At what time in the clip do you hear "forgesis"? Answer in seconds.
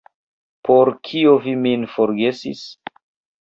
1.97-2.65